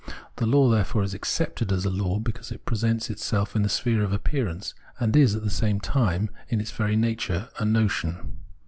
The 0.37 0.47
law, 0.47 0.67
therefore, 0.67 1.03
is 1.03 1.13
accepted 1.13 1.71
as 1.71 1.85
a 1.85 1.91
law 1.91 2.17
because 2.17 2.51
it 2.51 2.65
presents 2.65 3.11
itself 3.11 3.55
in 3.55 3.61
the 3.61 3.69
sphere 3.69 4.01
of 4.03 4.11
appearance 4.11 4.73
and 4.99 5.15
is, 5.15 5.35
at 5.35 5.43
the 5.43 5.51
same 5.51 5.79
time, 5.79 6.31
in 6.49 6.59
its 6.59 6.71
very 6.71 6.95
nature 6.95 7.49
a 7.59 7.65
notion. 7.65 8.39